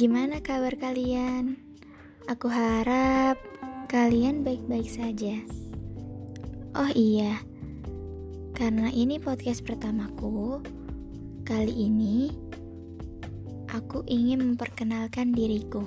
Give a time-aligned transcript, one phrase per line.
[0.00, 1.60] Gimana kabar kalian?
[2.24, 3.36] Aku harap
[3.84, 5.36] kalian baik-baik saja.
[6.72, 7.36] Oh iya,
[8.56, 10.64] karena ini podcast pertamaku,
[11.44, 12.32] kali ini
[13.68, 15.84] aku ingin memperkenalkan diriku.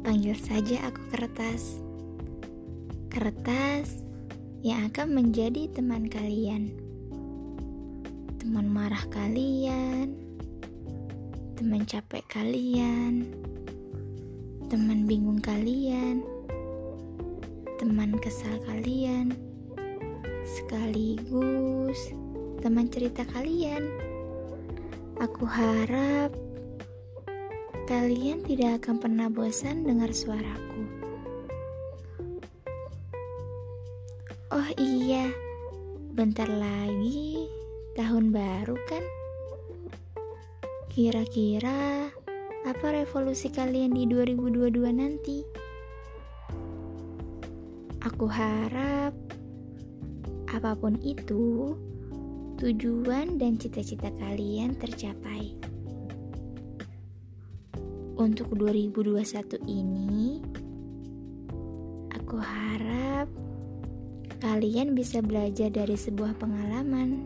[0.00, 1.84] Panggil saja aku Kertas.
[3.12, 4.00] Kertas
[4.64, 6.72] yang akan menjadi teman kalian.
[8.40, 10.09] Teman marah kalian,
[11.60, 13.36] teman capek kalian,
[14.72, 16.24] teman bingung kalian,
[17.76, 19.36] teman kesal kalian,
[20.40, 22.16] sekaligus
[22.64, 23.92] teman cerita kalian.
[25.20, 26.32] Aku harap
[27.84, 30.88] kalian tidak akan pernah bosan dengar suaraku.
[34.48, 35.28] Oh iya,
[36.16, 37.52] bentar lagi
[38.00, 39.19] tahun baru kan?
[40.90, 42.10] Kira-kira
[42.66, 45.38] apa revolusi kalian di 2022 nanti?
[48.02, 49.14] Aku harap
[50.50, 51.78] apa pun itu,
[52.58, 55.54] tujuan dan cita-cita kalian tercapai.
[58.18, 60.42] Untuk 2021 ini,
[62.18, 63.30] aku harap
[64.42, 67.22] kalian bisa belajar dari sebuah pengalaman.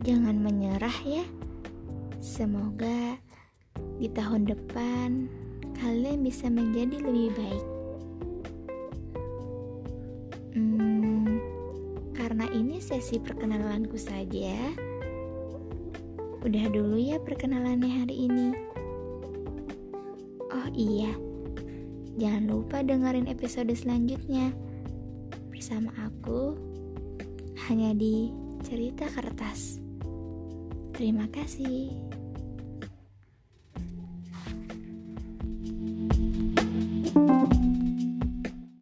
[0.00, 1.28] Jangan menyerah ya.
[2.22, 3.18] Semoga
[3.98, 5.26] di tahun depan
[5.74, 7.66] kalian bisa menjadi lebih baik.
[10.54, 11.42] Hmm,
[12.14, 14.54] karena ini sesi perkenalanku saja.
[16.46, 18.54] Udah dulu ya perkenalannya hari ini.
[20.46, 21.10] Oh iya,
[22.22, 24.54] jangan lupa dengerin episode selanjutnya
[25.50, 26.54] bersama aku
[27.66, 28.30] hanya di
[28.62, 29.82] cerita kertas.
[30.94, 32.12] Terima kasih.